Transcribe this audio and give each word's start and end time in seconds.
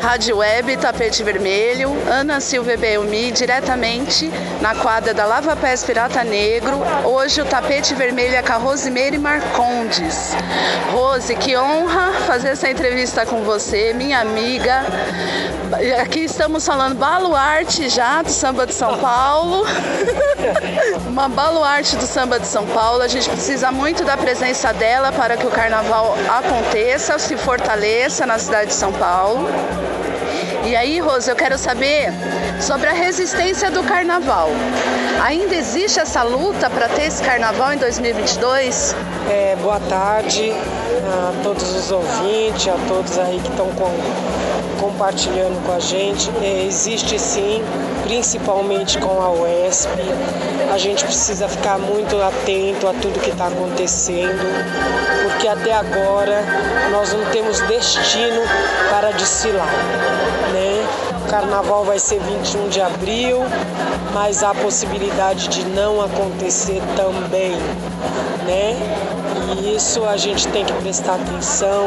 Rádio 0.00 0.38
Web 0.38 0.78
Tapete 0.78 1.22
Vermelho, 1.22 1.90
Ana 2.08 2.40
Silva 2.40 2.74
Belmi, 2.76 3.30
diretamente 3.30 4.30
na 4.60 4.74
quadra 4.74 5.12
da 5.12 5.26
Lava 5.26 5.54
Pés 5.54 5.84
Pirata 5.84 6.24
Negro. 6.24 6.80
Hoje 7.04 7.42
o 7.42 7.44
tapete 7.44 7.94
vermelho 7.94 8.34
é 8.34 8.42
com 8.42 8.52
a 8.52 8.56
Rosimeire 8.56 9.18
Marcondes. 9.18 10.34
Rose, 10.90 11.34
que 11.36 11.56
honra 11.56 12.12
fazer 12.26 12.48
essa 12.48 12.70
entrevista 12.70 13.26
com 13.26 13.42
você, 13.42 13.92
minha 13.92 14.20
amiga. 14.20 14.84
Aqui 16.00 16.20
estamos 16.20 16.66
falando 16.66 16.96
baluarte 16.96 17.88
já 17.88 18.22
do 18.22 18.30
samba 18.30 18.66
de 18.66 18.74
São 18.74 18.98
Paulo. 18.98 19.64
Uma 21.06 21.28
baluarte 21.28 21.96
do 21.96 22.06
samba 22.06 22.40
de 22.40 22.46
São 22.46 22.66
Paulo. 22.66 23.02
A 23.02 23.08
gente 23.08 23.28
precisa 23.28 23.70
muito 23.70 24.04
da 24.04 24.16
presença 24.16 24.72
dela 24.72 25.12
para 25.12 25.36
que 25.36 25.46
o 25.46 25.50
carnaval 25.50 26.16
aconteça, 26.28 27.18
se 27.18 27.36
fortaleça 27.36 28.26
na 28.26 28.38
cidade 28.38 28.68
de 28.68 28.74
São 28.74 28.92
Paulo. 28.92 29.46
E 30.64 30.76
aí, 30.76 31.00
Rose, 31.00 31.28
eu 31.28 31.34
quero 31.34 31.56
saber 31.56 32.12
sobre 32.60 32.88
a 32.88 32.92
resistência 32.92 33.70
do 33.70 33.82
carnaval. 33.82 34.50
Ainda 35.24 35.54
existe 35.54 35.98
essa 35.98 36.22
luta 36.22 36.68
para 36.68 36.88
ter 36.88 37.04
esse 37.04 37.22
carnaval 37.22 37.72
em 37.72 37.78
2022? 37.78 38.94
É, 39.30 39.56
boa 39.56 39.80
tarde 39.80 40.52
a 40.52 41.32
todos 41.42 41.74
os 41.74 41.90
ouvintes, 41.90 42.68
a 42.68 42.76
todos 42.86 43.18
aí 43.18 43.40
que 43.40 43.48
estão 43.48 43.68
com, 43.70 43.90
compartilhando 44.80 45.64
com 45.64 45.72
a 45.72 45.80
gente. 45.80 46.30
É, 46.42 46.64
existe 46.66 47.18
sim, 47.18 47.62
principalmente 48.10 48.98
com 48.98 49.22
a 49.22 49.30
UESP. 49.30 49.88
A 50.74 50.76
gente 50.78 51.04
precisa 51.04 51.48
ficar 51.48 51.78
muito 51.78 52.20
atento 52.20 52.88
a 52.88 52.92
tudo 52.92 53.20
que 53.20 53.30
está 53.30 53.46
acontecendo, 53.46 54.42
porque 55.22 55.46
até 55.46 55.72
agora 55.72 56.42
nós 56.90 57.12
não 57.12 57.24
temos 57.26 57.60
destino 57.60 58.42
para 58.90 59.12
desfilar. 59.12 59.72
Né? 60.52 60.84
O 61.24 61.30
carnaval 61.30 61.84
vai 61.84 62.00
ser 62.00 62.18
21 62.18 62.68
de 62.68 62.80
abril, 62.80 63.44
mas 64.12 64.42
há 64.42 64.52
possibilidade 64.54 65.46
de 65.46 65.64
não 65.66 66.02
acontecer 66.02 66.82
também, 66.96 67.52
né? 68.44 68.76
E 69.56 69.76
isso 69.76 70.04
a 70.04 70.16
gente 70.16 70.48
tem 70.48 70.64
que 70.64 70.72
prestar 70.72 71.14
atenção, 71.14 71.86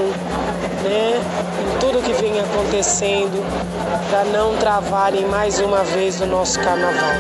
né? 0.84 1.20
Em 1.20 1.80
tudo 1.80 2.02
que 2.02 2.14
vem 2.14 2.40
acontecendo 2.40 3.44
para 4.10 4.24
não 4.26 4.56
travarem 4.58 5.26
mais 5.26 5.60
uma 5.60 5.84
vez 5.84 6.20
o 6.22 6.26
nosso 6.26 6.60
carnaval. 6.60 7.14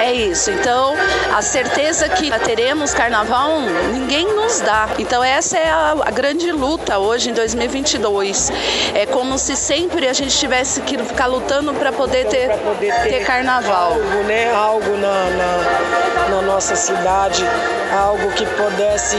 É 0.00 0.12
isso. 0.12 0.52
Então, 0.52 0.94
a 1.34 1.42
certeza 1.42 2.08
que 2.08 2.30
teremos 2.40 2.94
carnaval, 2.94 3.60
ninguém 3.92 4.24
nos 4.36 4.60
dá. 4.60 4.88
Então, 4.98 5.22
essa 5.22 5.58
é 5.58 5.68
a, 5.68 5.96
a 6.00 6.10
grande 6.12 6.52
luta 6.52 6.98
hoje 6.98 7.30
em 7.30 7.32
2022. 7.32 8.52
É 8.94 9.04
como 9.06 9.36
se 9.36 9.56
sempre 9.56 10.06
a 10.06 10.12
gente 10.12 10.36
tivesse 10.38 10.80
que 10.82 10.96
ficar 10.98 11.26
lutando 11.26 11.74
para 11.74 11.90
poder, 11.92 12.26
ter, 12.26 12.50
poder 12.58 12.94
ter, 13.02 13.08
ter, 13.10 13.24
carnaval. 13.24 13.94
Algo, 13.94 14.22
né? 14.28 14.52
Algo 14.54 14.96
na, 14.96 15.30
na, 15.30 16.36
na 16.36 16.42
nossa 16.42 16.76
cidade, 16.76 17.44
algo 17.92 18.30
que 18.30 18.46
pudesse 18.46 19.16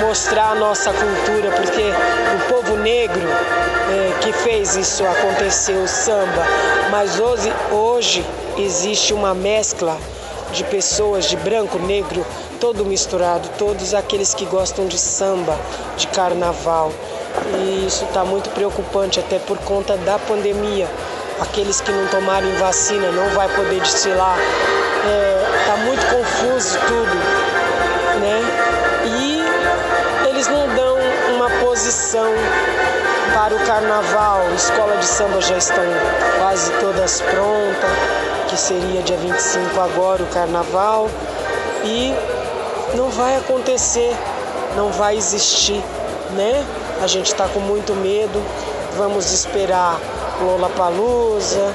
mostrar 0.00 0.50
a 0.50 0.54
nossa 0.54 0.92
cultura, 0.92 1.50
porque 1.52 1.82
o 1.82 2.48
povo 2.48 2.76
negro 2.76 3.28
é, 3.28 4.18
que 4.20 4.32
fez 4.32 4.76
isso 4.76 5.04
acontecer, 5.04 5.74
o 5.74 5.88
samba, 5.88 6.46
mas 6.90 7.18
hoje, 7.20 7.52
hoje 7.70 8.24
existe 8.56 9.12
uma 9.12 9.34
mescla 9.34 9.96
de 10.52 10.64
pessoas 10.64 11.24
de 11.28 11.36
branco, 11.36 11.78
negro, 11.78 12.24
todo 12.60 12.84
misturado, 12.84 13.48
todos 13.58 13.94
aqueles 13.94 14.34
que 14.34 14.44
gostam 14.44 14.86
de 14.86 14.98
samba, 14.98 15.58
de 15.96 16.06
carnaval. 16.08 16.92
E 17.58 17.86
isso 17.86 18.04
está 18.04 18.24
muito 18.24 18.50
preocupante, 18.50 19.18
até 19.18 19.38
por 19.38 19.58
conta 19.58 19.96
da 19.96 20.18
pandemia. 20.18 20.88
Aqueles 21.40 21.80
que 21.80 21.90
não 21.90 22.06
tomarem 22.08 22.52
vacina 22.56 23.10
não 23.10 23.30
vai 23.30 23.48
poder 23.48 23.80
desfilar. 23.80 24.38
Está 24.38 25.08
é, 25.08 25.64
tá 25.66 25.76
muito 25.78 26.06
confuso 26.06 26.78
tudo, 26.86 27.14
né? 28.20 28.40
E 29.06 29.31
eles 30.42 30.48
não 30.48 30.74
dão 30.74 30.96
uma 31.36 31.48
posição 31.64 32.32
para 33.32 33.54
o 33.54 33.64
carnaval. 33.64 34.40
Escola 34.56 34.96
de 34.96 35.04
samba 35.04 35.40
já 35.40 35.56
estão 35.56 35.84
quase 36.38 36.72
todas 36.80 37.20
prontas 37.20 37.90
que 38.48 38.56
seria 38.56 39.02
dia 39.02 39.16
25 39.18 39.80
agora 39.80 40.22
o 40.22 40.26
carnaval, 40.26 41.08
e 41.84 42.12
não 42.94 43.08
vai 43.08 43.36
acontecer, 43.36 44.14
não 44.76 44.90
vai 44.90 45.16
existir, 45.16 45.82
né? 46.32 46.64
A 47.02 47.06
gente 47.06 47.26
está 47.26 47.46
com 47.48 47.60
muito 47.60 47.94
medo, 47.94 48.42
vamos 48.96 49.32
esperar 49.32 49.98
Lola 50.42 50.68
Palusa 50.70 51.72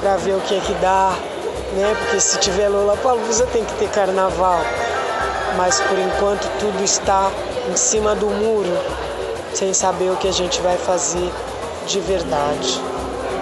para 0.00 0.16
ver 0.16 0.34
o 0.34 0.40
que 0.40 0.56
é 0.56 0.60
que 0.60 0.72
dá, 0.74 1.12
né? 1.74 1.94
Porque 1.98 2.20
se 2.20 2.38
tiver 2.38 2.68
Lola 2.68 2.96
Palusa 2.96 3.46
tem 3.46 3.64
que 3.64 3.74
ter 3.74 3.88
carnaval. 3.90 4.60
Mas 5.58 5.80
por 5.80 5.98
enquanto 5.98 6.48
tudo 6.58 6.82
está 6.82 7.30
em 7.70 7.76
cima 7.76 8.14
do 8.14 8.26
muro, 8.26 8.76
sem 9.52 9.72
saber 9.72 10.10
o 10.10 10.16
que 10.16 10.28
a 10.28 10.32
gente 10.32 10.60
vai 10.60 10.76
fazer 10.76 11.30
de 11.86 12.00
verdade. 12.00 12.80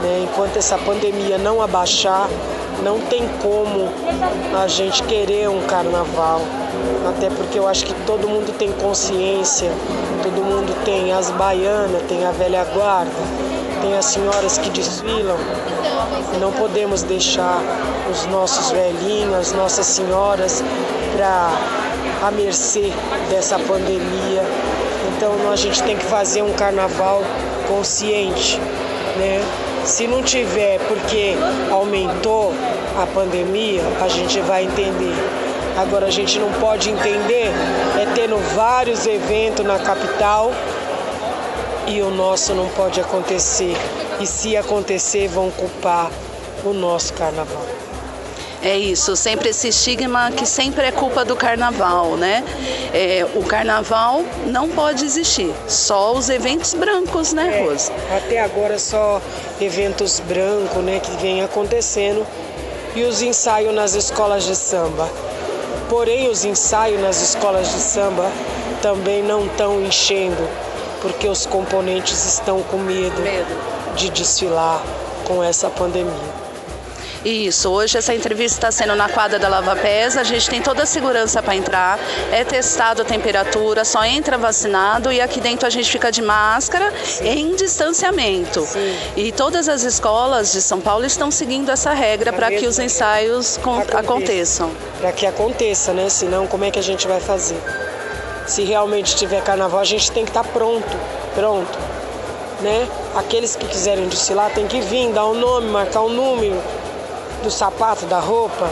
Né? 0.02 0.26
Enquanto 0.28 0.56
essa 0.56 0.76
pandemia 0.78 1.38
não 1.38 1.62
abaixar, 1.62 2.28
não 2.82 3.00
tem 3.00 3.28
como 3.40 3.88
a 4.60 4.66
gente 4.66 5.02
querer 5.04 5.48
um 5.48 5.62
carnaval. 5.62 6.40
Até 7.08 7.30
porque 7.30 7.58
eu 7.58 7.68
acho 7.68 7.84
que 7.84 7.94
todo 8.06 8.28
mundo 8.28 8.56
tem 8.58 8.72
consciência, 8.72 9.70
todo 10.22 10.42
mundo 10.44 10.74
tem 10.84 11.12
as 11.12 11.30
baianas, 11.30 12.02
tem 12.08 12.24
a 12.24 12.32
velha 12.32 12.64
guarda, 12.64 13.10
tem 13.80 13.96
as 13.96 14.06
senhoras 14.06 14.58
que 14.58 14.70
desfilam. 14.70 15.36
Não 16.40 16.52
podemos 16.52 17.02
deixar 17.02 17.60
os 18.10 18.26
nossos 18.26 18.70
velhinhos, 18.70 19.34
as 19.34 19.52
nossas 19.52 19.86
senhoras 19.86 20.62
para 21.14 21.81
a 22.22 22.30
mercê 22.30 22.92
dessa 23.28 23.58
pandemia. 23.58 24.42
Então 25.14 25.50
a 25.50 25.56
gente 25.56 25.82
tem 25.82 25.96
que 25.96 26.04
fazer 26.04 26.42
um 26.42 26.52
carnaval 26.52 27.22
consciente, 27.68 28.58
né? 29.16 29.42
Se 29.84 30.06
não 30.06 30.22
tiver 30.22 30.78
porque 30.86 31.34
aumentou 31.70 32.54
a 32.96 33.06
pandemia, 33.06 33.82
a 34.00 34.08
gente 34.08 34.38
vai 34.40 34.64
entender. 34.64 35.14
Agora 35.76 36.06
a 36.06 36.10
gente 36.10 36.38
não 36.38 36.52
pode 36.52 36.90
entender 36.90 37.50
é 38.00 38.06
tendo 38.14 38.36
vários 38.54 39.06
eventos 39.06 39.64
na 39.64 39.78
capital 39.78 40.52
e 41.86 42.00
o 42.00 42.10
nosso 42.10 42.54
não 42.54 42.68
pode 42.68 43.00
acontecer. 43.00 43.74
E 44.20 44.26
se 44.26 44.56
acontecer, 44.56 45.28
vão 45.28 45.50
culpar 45.50 46.10
o 46.64 46.72
nosso 46.72 47.12
carnaval. 47.14 47.81
É 48.62 48.78
isso, 48.78 49.16
sempre 49.16 49.48
esse 49.48 49.68
estigma 49.68 50.30
que 50.30 50.46
sempre 50.46 50.86
é 50.86 50.92
culpa 50.92 51.24
do 51.24 51.34
carnaval, 51.34 52.16
né? 52.16 52.44
É, 52.94 53.26
o 53.34 53.42
carnaval 53.42 54.22
não 54.46 54.68
pode 54.68 55.04
existir, 55.04 55.52
só 55.66 56.12
os 56.12 56.30
eventos 56.30 56.72
brancos, 56.72 57.32
né, 57.32 57.58
é, 57.58 57.64
Rosa? 57.64 57.92
Até 58.16 58.40
agora 58.40 58.78
só 58.78 59.20
eventos 59.60 60.20
brancos, 60.20 60.82
né, 60.84 61.00
que 61.00 61.10
vem 61.20 61.42
acontecendo 61.42 62.24
e 62.94 63.02
os 63.02 63.20
ensaios 63.20 63.74
nas 63.74 63.94
escolas 63.94 64.44
de 64.44 64.54
samba. 64.54 65.08
Porém, 65.88 66.28
os 66.28 66.44
ensaios 66.44 67.00
nas 67.00 67.20
escolas 67.20 67.66
de 67.68 67.80
samba 67.80 68.30
também 68.80 69.24
não 69.24 69.46
estão 69.46 69.82
enchendo, 69.82 70.48
porque 71.00 71.26
os 71.26 71.46
componentes 71.46 72.24
estão 72.26 72.62
com 72.62 72.78
medo, 72.78 73.20
medo. 73.22 73.56
de 73.96 74.08
desfilar 74.10 74.80
com 75.26 75.42
essa 75.42 75.68
pandemia. 75.68 76.41
Isso, 77.24 77.70
hoje 77.70 77.98
essa 77.98 78.12
entrevista 78.12 78.56
está 78.56 78.72
sendo 78.72 78.96
na 78.96 79.08
quadra 79.08 79.38
da 79.38 79.48
Lava 79.48 79.76
Pés, 79.76 80.16
a 80.16 80.24
gente 80.24 80.50
tem 80.50 80.60
toda 80.60 80.82
a 80.82 80.86
segurança 80.86 81.40
para 81.40 81.54
entrar, 81.54 81.98
é 82.32 82.42
testado 82.42 83.02
a 83.02 83.04
temperatura, 83.04 83.84
só 83.84 84.04
entra 84.04 84.36
vacinado 84.36 85.12
e 85.12 85.20
aqui 85.20 85.40
dentro 85.40 85.64
a 85.64 85.70
gente 85.70 85.88
fica 85.88 86.10
de 86.10 86.20
máscara 86.20 86.92
Sim. 87.04 87.28
em 87.28 87.54
distanciamento. 87.54 88.62
Sim. 88.62 88.96
E 89.16 89.30
todas 89.30 89.69
as 89.69 89.84
escolas 89.84 90.50
de 90.50 90.60
São 90.60 90.80
Paulo 90.80 91.06
estão 91.06 91.30
seguindo 91.30 91.70
essa 91.70 91.92
regra 91.92 92.32
para 92.32 92.50
que 92.50 92.66
os 92.66 92.78
ensaios 92.80 93.58
aconteçam. 93.96 94.72
Para 94.98 95.12
que 95.12 95.25
aconteça, 95.25 95.92
né? 95.92 96.08
Senão 96.08 96.48
como 96.48 96.64
é 96.64 96.72
que 96.72 96.78
a 96.78 96.82
gente 96.82 97.06
vai 97.06 97.20
fazer? 97.20 97.60
Se 98.48 98.64
realmente 98.64 99.14
tiver 99.14 99.42
carnaval, 99.42 99.78
a 99.78 99.84
gente 99.84 100.10
tem 100.10 100.25
que 100.25 100.30
estar 100.30 100.42
tá 100.42 100.50
pronto, 100.52 100.96
pronto. 101.36 101.78
Né? 102.60 102.88
Aqueles 103.14 103.54
que 103.54 103.66
quiserem 103.66 104.08
desfilar 104.08 104.50
tem 104.50 104.66
que 104.66 104.80
vir, 104.80 105.12
dar 105.12 105.25
o 105.26 105.32
um 105.32 105.34
nome, 105.34 105.68
marcar 105.68 106.00
o 106.00 106.06
um 106.06 106.12
número, 106.12 106.60
do 107.42 107.50
sapato, 107.50 108.06
da 108.06 108.18
roupa. 108.18 108.70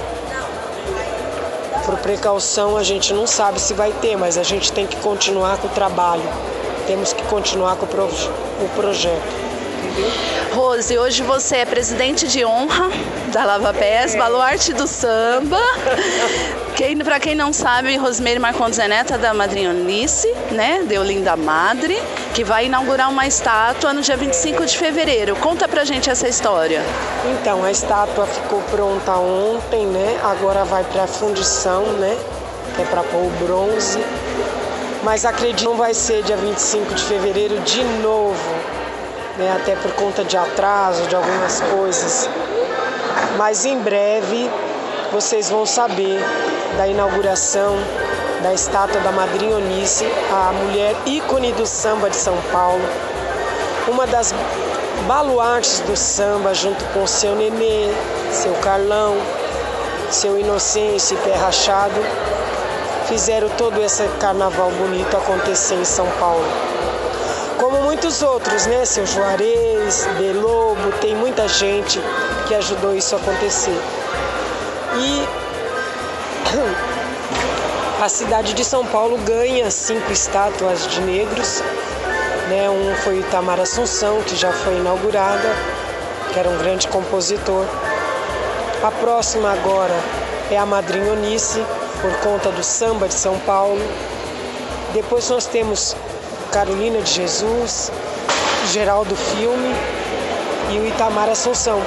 Por 1.85 1.99
precaução, 1.99 2.77
a 2.77 2.83
gente 2.83 3.13
não 3.13 3.27
sabe 3.27 3.61
se 3.61 3.75
vai 3.75 3.93
ter, 4.01 4.17
mas 4.17 4.39
a 4.39 4.43
gente 4.43 4.73
tem 4.73 4.87
que 4.87 4.97
continuar 4.97 5.59
com 5.59 5.67
o 5.67 5.71
trabalho. 5.71 6.23
Temos 6.87 7.13
que 7.13 7.23
continuar 7.25 7.77
com 7.77 7.87
o, 7.87 8.69
projeto. 8.77 9.50
Rose, 10.53 10.99
hoje 10.99 11.23
você 11.23 11.57
é 11.57 11.65
presidente 11.65 12.27
de 12.27 12.45
honra 12.45 12.91
da 13.33 13.45
Lava 13.45 13.73
Pés, 13.73 14.15
é. 14.15 14.19
baluarte 14.19 14.73
do 14.73 14.87
samba. 14.87 15.61
Quem, 16.77 16.97
para 16.97 17.21
quem 17.21 17.35
não 17.35 17.53
sabe, 17.53 17.97
Rosemary 17.97 18.39
Marcondes 18.39 18.79
é 18.79 18.89
neta 18.89 19.19
da 19.19 19.35
madrinha 19.35 19.71
Unice, 19.71 20.33
né, 20.51 20.83
de 20.83 20.97
Olinda 20.97 21.37
Madre, 21.37 22.01
que 22.35 22.43
vai 22.43 22.67
inaugurar 22.67 23.11
uma 23.11 23.27
estátua 23.27 23.93
no 23.93 24.01
dia 24.01 24.17
25 24.17 24.65
de 24.65 24.79
fevereiro. 24.79 25.37
Conta 25.37 25.69
pra 25.69 25.85
gente 25.85 26.09
essa 26.09 26.27
história. 26.27 26.83
Então, 27.33 27.63
a 27.63 27.71
estátua 27.71 28.27
ficou 28.27 28.63
pronta 28.71 29.13
ontem, 29.13 29.87
né? 29.87 30.19
Agora 30.23 30.65
vai 30.65 30.83
para 30.85 31.07
fundição, 31.07 31.83
né? 31.99 32.17
Que 32.75 32.83
é 32.83 32.85
para 32.87 33.03
pôr 33.03 33.27
o 33.27 33.31
bronze. 33.45 33.99
Mas 35.03 35.25
acredito 35.25 35.59
que 35.59 35.65
não 35.65 35.77
vai 35.77 35.95
ser 35.95 36.23
dia 36.23 36.37
25 36.37 36.95
de 36.95 37.05
fevereiro 37.05 37.59
de 37.61 37.83
novo, 38.03 38.55
né? 39.41 39.57
Até 39.57 39.75
por 39.77 39.93
conta 39.93 40.23
de 40.23 40.37
atraso 40.37 41.07
de 41.09 41.17
algumas 41.17 41.61
coisas. 41.61 42.29
Mas 43.37 43.65
em 43.65 43.79
breve 43.79 44.51
vocês 45.11 45.51
vão 45.51 45.67
saber 45.67 46.21
da 46.77 46.87
inauguração 46.87 47.77
da 48.43 48.55
estátua 48.55 49.01
da 49.01 49.13
Madrinha 49.13 49.57
Onice, 49.57 50.07
a 50.31 50.53
mulher 50.53 50.97
ícone 51.05 51.53
do 51.53 51.67
samba 51.67 52.09
de 52.09 52.17
São 52.17 52.37
Paulo, 52.51 52.83
uma 53.87 54.07
das 54.07 54.35
baluartes 55.07 55.81
do 55.81 55.97
samba, 55.97 56.55
junto 56.55 56.83
com 56.87 57.07
seu 57.07 57.35
Nenê, 57.35 57.91
seu 58.33 58.53
Carlão, 58.55 59.17
seu 60.11 60.39
Inocêncio 60.39 61.19
e 61.19 61.21
Pé 61.21 61.35
Rachado, 61.35 62.01
fizeram 63.07 63.49
todo 63.51 63.81
esse 63.83 64.05
carnaval 64.19 64.71
bonito 64.71 65.17
acontecer 65.17 65.75
em 65.75 65.85
São 65.85 66.07
Paulo. 66.19 66.45
Muitos 67.91 68.23
outros, 68.23 68.67
né? 68.67 68.85
Seu 68.85 69.05
Juarez, 69.05 70.07
Belobo, 70.17 70.93
tem 71.01 71.13
muita 71.17 71.49
gente 71.49 72.01
que 72.47 72.55
ajudou 72.55 72.95
isso 72.95 73.17
a 73.17 73.19
acontecer. 73.19 73.77
E 74.95 75.27
a 78.01 78.09
cidade 78.09 78.55
de 78.55 78.65
São 78.65 78.87
Paulo 78.87 79.19
ganha 79.19 79.69
cinco 79.73 80.13
estátuas 80.13 80.87
de 80.87 81.01
negros. 81.01 81.65
Né? 82.49 82.71
Um 82.71 82.95
foi 83.03 83.17
o 83.17 83.21
Itamar 83.23 83.59
Assunção, 83.59 84.23
que 84.23 84.37
já 84.37 84.53
foi 84.53 84.77
inaugurada, 84.77 85.51
que 86.33 86.39
era 86.39 86.49
um 86.49 86.59
grande 86.59 86.87
compositor. 86.87 87.67
A 88.85 88.93
próxima 88.93 89.51
agora 89.51 89.97
é 90.49 90.57
a 90.57 90.65
Madrinha 90.65 91.13
Onice, 91.13 91.61
por 92.01 92.13
conta 92.21 92.53
do 92.53 92.63
samba 92.63 93.09
de 93.09 93.15
São 93.15 93.37
Paulo. 93.41 93.83
Depois 94.95 95.29
nós 95.29 95.47
temos 95.47 95.97
Carolina 96.51 97.01
de 97.01 97.13
Jesus, 97.13 97.91
Geraldo 98.73 99.15
Filme 99.15 99.75
e 100.73 100.79
o 100.79 100.87
Itamar 100.87 101.29
Assunção. 101.29 101.81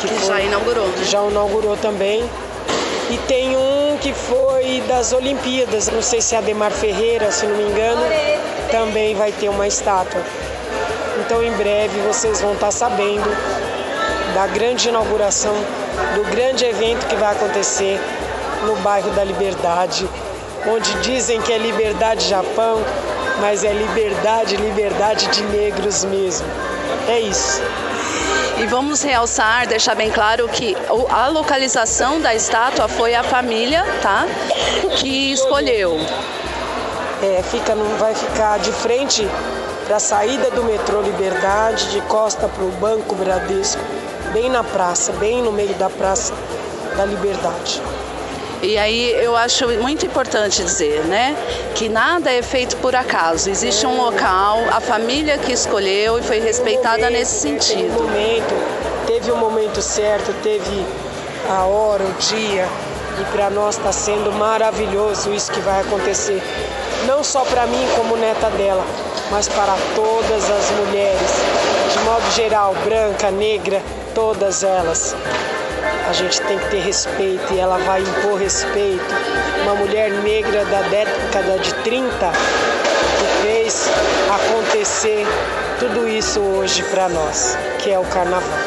Que, 0.00 0.08
que 0.08 0.14
foi, 0.14 0.26
já 0.26 0.40
inaugurou. 0.40 0.86
Né? 0.88 1.04
Já 1.04 1.22
inaugurou 1.22 1.76
também. 1.76 2.28
E 3.10 3.18
tem 3.28 3.56
um 3.56 3.98
que 4.00 4.12
foi 4.12 4.82
das 4.88 5.12
Olimpíadas, 5.12 5.88
não 5.88 6.02
sei 6.02 6.20
se 6.20 6.34
é 6.34 6.38
Ademar 6.38 6.70
Ferreira, 6.70 7.30
se 7.30 7.46
não 7.46 7.56
me 7.56 7.64
engano, 7.64 8.02
também 8.70 9.14
vai 9.14 9.30
ter 9.32 9.48
uma 9.48 9.66
estátua. 9.66 10.22
Então 11.20 11.42
em 11.42 11.52
breve 11.52 12.00
vocês 12.00 12.40
vão 12.40 12.54
estar 12.54 12.70
sabendo 12.70 13.28
da 14.34 14.46
grande 14.46 14.88
inauguração, 14.88 15.54
do 16.14 16.30
grande 16.30 16.64
evento 16.64 17.06
que 17.06 17.16
vai 17.16 17.32
acontecer 17.32 18.00
no 18.66 18.76
bairro 18.76 19.10
da 19.10 19.22
Liberdade, 19.22 20.08
onde 20.66 20.92
dizem 21.00 21.40
que 21.42 21.52
é 21.52 21.58
Liberdade 21.58 22.26
Japão, 22.28 22.80
mas 23.42 23.64
é 23.64 23.72
liberdade, 23.72 24.56
liberdade 24.56 25.26
de 25.26 25.42
negros 25.42 26.04
mesmo. 26.04 26.46
É 27.08 27.18
isso. 27.18 27.60
E 28.56 28.66
vamos 28.66 29.02
realçar, 29.02 29.66
deixar 29.66 29.96
bem 29.96 30.12
claro 30.12 30.48
que 30.48 30.76
a 31.10 31.26
localização 31.26 32.20
da 32.20 32.32
estátua 32.32 32.86
foi 32.86 33.16
a 33.16 33.24
família, 33.24 33.84
tá? 34.00 34.26
Que 35.00 35.32
escolheu. 35.32 35.98
É, 37.20 37.42
fica, 37.42 37.74
vai 37.98 38.14
ficar 38.14 38.60
de 38.60 38.70
frente 38.70 39.26
para 39.86 39.96
a 39.96 40.00
saída 40.00 40.48
do 40.52 40.62
metrô 40.62 41.02
Liberdade, 41.02 41.90
de 41.90 42.00
costa 42.02 42.46
para 42.46 42.62
o 42.62 42.70
Banco 42.70 43.16
Bradesco, 43.16 43.82
bem 44.32 44.48
na 44.50 44.62
praça, 44.62 45.12
bem 45.14 45.42
no 45.42 45.50
meio 45.50 45.74
da 45.74 45.90
Praça 45.90 46.32
da 46.96 47.04
Liberdade. 47.04 47.82
E 48.62 48.78
aí 48.78 49.10
eu 49.20 49.34
acho 49.34 49.66
muito 49.80 50.06
importante 50.06 50.62
dizer, 50.62 51.02
né, 51.06 51.36
que 51.74 51.88
nada 51.88 52.30
é 52.30 52.42
feito 52.42 52.76
por 52.76 52.94
acaso. 52.94 53.50
Existe 53.50 53.84
um 53.84 54.00
local, 54.00 54.60
a 54.70 54.80
família 54.80 55.36
que 55.36 55.52
escolheu 55.52 56.16
e 56.16 56.22
foi 56.22 56.38
respeitada 56.38 56.98
momento, 56.98 57.12
nesse 57.12 57.40
sentido. 57.40 57.82
Teve 57.82 57.98
um 57.98 58.04
momento, 58.04 59.04
teve 59.04 59.30
o 59.32 59.34
um 59.34 59.38
momento 59.38 59.82
certo, 59.82 60.32
teve 60.44 60.86
a 61.50 61.64
hora, 61.64 62.04
o 62.04 62.12
dia, 62.12 62.68
e 63.20 63.24
para 63.32 63.50
nós 63.50 63.76
está 63.76 63.90
sendo 63.90 64.30
maravilhoso 64.30 65.34
isso 65.34 65.50
que 65.50 65.60
vai 65.60 65.80
acontecer. 65.80 66.40
Não 67.04 67.24
só 67.24 67.44
para 67.44 67.66
mim 67.66 67.84
como 67.96 68.16
neta 68.16 68.48
dela, 68.50 68.84
mas 69.28 69.48
para 69.48 69.76
todas 69.96 70.48
as 70.48 70.70
mulheres, 70.70 71.30
de 71.92 71.98
modo 72.04 72.30
geral, 72.30 72.76
branca, 72.84 73.28
negra, 73.28 73.82
todas 74.14 74.62
elas 74.62 75.16
a 76.08 76.12
gente 76.12 76.40
tem 76.42 76.58
que 76.58 76.68
ter 76.70 76.80
respeito 76.80 77.52
e 77.52 77.60
ela 77.60 77.78
vai 77.78 78.00
impor 78.00 78.38
respeito. 78.38 79.04
Uma 79.62 79.74
mulher 79.74 80.10
negra 80.10 80.64
da 80.66 80.82
década 80.82 81.58
de 81.58 81.72
30 81.74 82.32
que 83.18 83.42
fez 83.42 83.88
acontecer 84.30 85.26
tudo 85.78 86.08
isso 86.08 86.40
hoje 86.40 86.82
para 86.84 87.08
nós, 87.08 87.56
que 87.78 87.90
é 87.90 87.98
o 87.98 88.04
carnaval. 88.04 88.58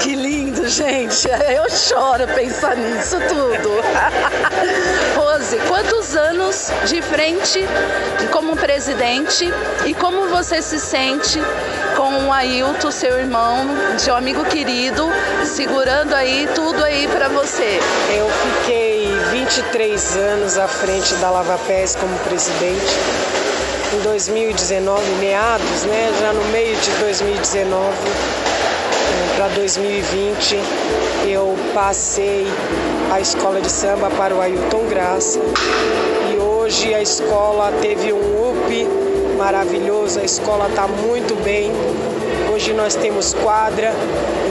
Que 0.00 0.14
lindo, 0.14 0.68
gente! 0.68 1.28
Eu 1.50 1.68
choro 1.68 2.26
pensar 2.34 2.76
nisso 2.76 3.16
tudo. 3.28 3.70
Rose, 5.16 5.58
quantos 5.66 6.14
anos 6.16 6.70
de 6.86 7.02
frente 7.02 7.66
como 8.30 8.56
presidente 8.56 9.52
e 9.86 9.94
como 9.94 10.28
você 10.28 10.62
se 10.62 10.78
sente 10.78 11.40
com 11.98 12.28
o 12.28 12.32
Ailton, 12.32 12.92
seu 12.92 13.18
irmão, 13.18 13.66
seu 13.98 14.14
amigo 14.14 14.44
querido, 14.44 15.04
segurando 15.44 16.14
aí 16.14 16.48
tudo 16.54 16.84
aí 16.84 17.08
para 17.08 17.28
você? 17.28 17.80
Eu 18.16 18.30
fiquei 18.30 19.08
23 19.32 20.16
anos 20.16 20.56
à 20.58 20.68
frente 20.68 21.12
da 21.14 21.28
Lava 21.28 21.58
Pés 21.66 21.96
como 21.96 22.16
presidente. 22.20 22.94
Em 23.92 24.00
2019, 24.04 25.10
meados, 25.16 25.82
né, 25.86 26.12
já 26.20 26.32
no 26.32 26.44
meio 26.52 26.76
de 26.76 26.90
2019 27.00 27.96
para 29.34 29.48
2020, 29.48 30.56
eu 31.26 31.56
passei 31.74 32.46
a 33.10 33.20
escola 33.20 33.60
de 33.60 33.72
samba 33.72 34.08
para 34.10 34.32
o 34.32 34.40
Ailton 34.40 34.86
Graça 34.88 35.40
e 36.32 36.36
hoje 36.36 36.94
a 36.94 37.02
escola 37.02 37.72
teve 37.80 38.12
um 38.12 38.50
UP 38.50 39.17
maravilhoso, 39.38 40.18
a 40.18 40.24
escola 40.24 40.68
está 40.68 40.88
muito 40.88 41.34
bem. 41.44 41.70
Hoje 42.52 42.74
nós 42.74 42.96
temos 42.96 43.32
quadra, 43.34 43.94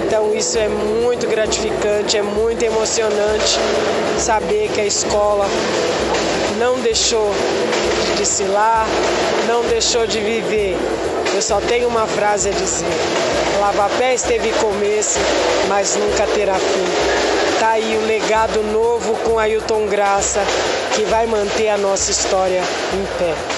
então 0.05 0.33
isso 0.33 0.57
é 0.57 0.69
muito 0.69 1.27
gratificante, 1.27 2.17
é 2.17 2.21
muito 2.21 2.63
emocionante 2.63 3.59
saber 4.17 4.69
que 4.69 4.79
a 4.79 4.85
escola 4.85 5.45
não 6.57 6.79
deixou 6.79 7.29
de 8.05 8.17
desfilar, 8.17 8.87
não 9.45 9.61
deixou 9.63 10.07
de 10.07 10.19
viver. 10.21 10.77
Eu 11.35 11.41
só 11.41 11.59
tenho 11.59 11.89
uma 11.89 12.07
frase 12.07 12.49
a 12.49 12.51
dizer: 12.53 12.87
Lavapés 13.59 14.21
teve 14.21 14.51
começo, 14.53 15.19
mas 15.67 15.97
nunca 15.97 16.25
terá 16.27 16.55
fim. 16.55 17.59
Tá 17.59 17.71
aí 17.71 17.99
o 18.01 18.05
legado 18.07 18.63
novo 18.71 19.15
com 19.25 19.37
Ailton 19.37 19.85
Graça, 19.87 20.39
que 20.95 21.03
vai 21.03 21.27
manter 21.27 21.69
a 21.69 21.77
nossa 21.77 22.09
história 22.09 22.61
em 22.93 23.05
pé. 23.19 23.56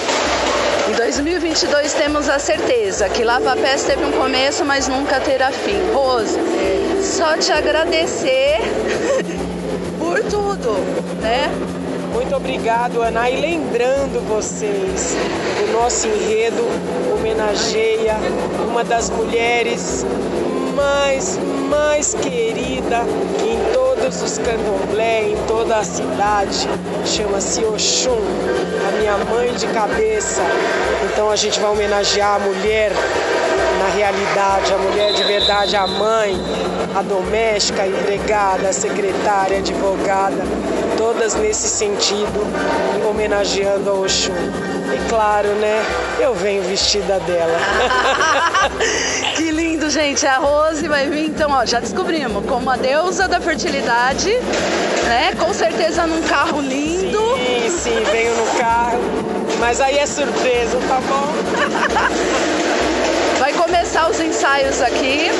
Em 0.90 0.92
2022 0.92 1.92
temos 1.94 2.28
a 2.28 2.40
certeza 2.40 3.08
que 3.08 3.22
Lava 3.22 3.54
Pés 3.54 3.84
teve 3.84 4.04
um 4.04 4.10
começo, 4.10 4.64
mas 4.64 4.88
nunca 4.88 5.20
terá 5.20 5.52
fim. 5.52 5.78
Rose, 5.94 6.36
só 7.00 7.36
te 7.36 7.52
agradecer 7.52 8.58
por 10.00 10.18
tudo, 10.24 10.72
né? 11.22 11.48
Muito 12.12 12.34
obrigado, 12.34 13.02
Ana. 13.02 13.30
E 13.30 13.40
lembrando 13.40 14.20
vocês, 14.26 15.14
o 15.62 15.72
nosso 15.72 16.08
enredo 16.08 16.66
homenageia 17.14 18.16
uma 18.68 18.82
das 18.82 19.10
mulheres 19.10 20.04
mais, 20.74 21.38
mais 21.68 22.14
querida 22.14 23.04
em 23.44 23.72
os 24.18 24.38
candomblé, 24.38 25.30
em 25.30 25.36
toda 25.46 25.76
a 25.76 25.84
cidade. 25.84 26.68
Chama-se 27.06 27.64
Oxum, 27.64 28.18
a 28.88 28.98
minha 28.98 29.16
mãe 29.16 29.54
de 29.54 29.66
cabeça. 29.68 30.42
Então 31.04 31.30
a 31.30 31.36
gente 31.36 31.60
vai 31.60 31.70
homenagear 31.70 32.36
a 32.36 32.38
mulher 32.40 32.90
na 33.78 33.88
realidade, 33.94 34.74
a 34.74 34.78
mulher 34.78 35.12
de 35.12 35.22
verdade, 35.22 35.76
a 35.76 35.86
mãe, 35.86 36.36
a 36.94 37.02
doméstica, 37.02 37.82
a 37.82 37.88
empregada, 37.88 38.68
a 38.68 38.72
secretária, 38.72 39.58
a 39.58 39.60
advogada, 39.60 40.42
todas 40.98 41.34
nesse 41.34 41.68
sentido, 41.68 42.46
homenageando 43.08 43.90
a 43.90 43.94
Oxum. 43.94 44.34
E 44.92 45.08
claro, 45.08 45.48
né? 45.50 45.82
Eu 46.18 46.34
venho 46.34 46.62
vestida 46.64 47.20
dela. 47.20 47.58
que 49.36 49.50
lindo, 49.50 49.69
gente. 49.90 50.24
A 50.26 50.38
Rose 50.38 50.86
vai 50.86 51.08
vir, 51.08 51.26
então, 51.26 51.50
ó, 51.50 51.66
já 51.66 51.80
descobrimos, 51.80 52.44
como 52.46 52.70
a 52.70 52.76
deusa 52.76 53.26
da 53.26 53.40
fertilidade, 53.40 54.30
né? 55.06 55.34
Com 55.38 55.52
certeza 55.52 56.06
num 56.06 56.22
carro 56.22 56.60
lindo. 56.60 57.18
Sim, 57.36 57.70
sim, 57.70 58.04
venho 58.10 58.34
no 58.36 58.46
carro. 58.58 59.00
Mas 59.58 59.80
aí 59.80 59.98
é 59.98 60.06
surpresa, 60.06 60.78
tá 60.88 61.00
bom? 61.08 61.32
Vai 63.40 63.52
começar 63.54 64.08
os 64.08 64.20
ensaios 64.20 64.80
aqui. 64.80 65.30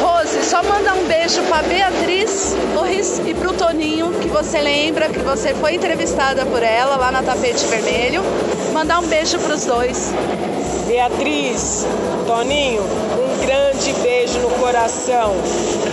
Rose, 0.00 0.42
só 0.42 0.62
manda 0.62 0.94
um 0.94 1.04
beijo 1.04 1.42
para 1.42 1.62
Beatriz 1.64 2.56
Torres 2.72 3.20
e 3.26 3.34
pro 3.34 3.52
Toninho, 3.52 4.12
que 4.20 4.28
você 4.28 4.60
lembra 4.60 5.08
que 5.08 5.18
você 5.18 5.52
foi 5.54 5.74
entrevistada 5.74 6.46
por 6.46 6.62
ela 6.62 6.96
lá 6.96 7.10
na 7.10 7.22
Tapete 7.22 7.66
Vermelho. 7.66 8.22
Mandar 8.72 9.00
um 9.00 9.06
beijo 9.06 9.38
para 9.38 9.54
os 9.54 9.64
dois. 9.64 10.12
Beatriz, 10.88 11.86
Toninho, 12.26 12.82
um 12.82 13.46
grande 13.46 13.92
beijo 14.02 14.38
no 14.38 14.48
coração. 14.52 15.34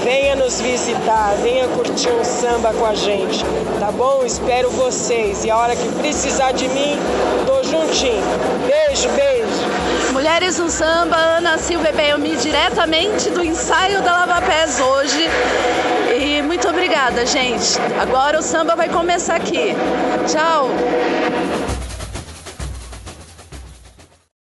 Venha 0.05 0.37
nos 0.37 0.61
visitar, 0.61 1.35
venha 1.43 1.67
curtir 1.67 2.09
um 2.11 2.23
samba 2.23 2.71
com 2.73 2.85
a 2.85 2.95
gente, 2.95 3.43
tá 3.77 3.91
bom? 3.91 4.23
Espero 4.25 4.69
vocês. 4.71 5.43
E 5.43 5.51
a 5.51 5.57
hora 5.57 5.75
que 5.75 5.89
precisar 5.99 6.53
de 6.53 6.69
mim, 6.69 6.97
tô 7.45 7.61
juntinho. 7.63 8.23
Beijo, 8.65 9.09
beijo. 9.09 10.13
Mulheres 10.13 10.59
no 10.59 10.69
Samba, 10.69 11.17
Ana 11.17 11.57
Silva 11.57 11.91
Beomi, 11.91 12.37
diretamente 12.37 13.29
do 13.31 13.43
ensaio 13.43 14.01
da 14.01 14.13
Lava 14.13 14.41
Pés 14.43 14.79
hoje. 14.79 15.29
E 16.17 16.41
muito 16.41 16.69
obrigada, 16.69 17.25
gente. 17.25 17.77
Agora 18.01 18.39
o 18.39 18.41
samba 18.41 18.77
vai 18.77 18.87
começar 18.87 19.35
aqui. 19.35 19.75
Tchau. 20.25 20.69